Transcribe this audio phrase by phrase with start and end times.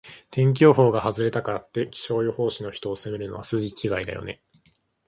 [0.31, 4.41] 天気予報が外れたからって、気象予報士の人を責めるのは筋違いだよね。